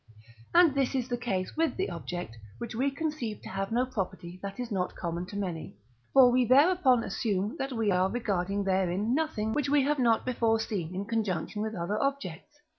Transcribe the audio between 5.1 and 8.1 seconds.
to many. For we thereupon assume that we are